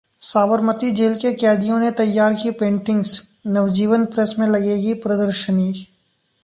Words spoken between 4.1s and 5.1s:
press में लगेगी